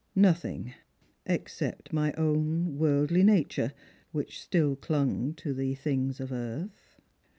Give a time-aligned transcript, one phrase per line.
[0.29, 0.73] "Nothing,
[1.27, 3.71] except my own worldly nature,
[4.11, 6.99] which still clung to the things of earth."